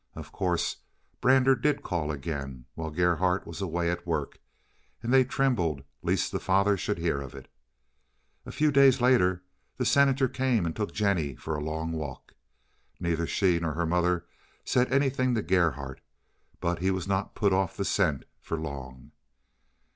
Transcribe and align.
Of 0.15 0.31
course 0.31 0.77
Brander 1.21 1.55
did 1.55 1.83
call 1.83 2.09
again, 2.09 2.65
while 2.73 2.89
Gerhardt 2.89 3.45
was 3.45 3.61
away 3.61 3.91
at 3.91 4.07
work, 4.07 4.39
and 5.03 5.13
they 5.13 5.23
trembled 5.23 5.83
lest 6.01 6.31
the 6.31 6.39
father 6.39 6.75
should 6.75 6.97
hear 6.97 7.21
of 7.21 7.35
it. 7.35 7.47
A 8.43 8.51
few 8.51 8.71
days 8.71 8.99
later 8.99 9.43
the 9.77 9.85
Senator 9.85 10.27
came 10.27 10.65
and 10.65 10.75
took 10.75 10.91
Jennie 10.91 11.35
for 11.35 11.55
a 11.55 11.61
long 11.63 11.91
walk. 11.91 12.33
Neither 12.99 13.27
she 13.27 13.59
nor 13.59 13.73
her 13.73 13.85
mother 13.85 14.25
said 14.65 14.91
anything 14.91 15.35
to 15.35 15.43
Gerhardt. 15.43 16.01
But 16.59 16.79
he 16.79 16.89
was 16.89 17.07
not 17.07 17.35
to 17.35 17.39
be 17.39 17.39
put 17.41 17.53
off 17.53 17.77
the 17.77 17.85
scent 17.85 18.25
for 18.41 18.57
long. 18.57 19.11